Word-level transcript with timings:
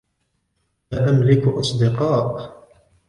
لا 0.91 1.09
أملك 1.09 1.47
أصدقاء. 1.47 2.59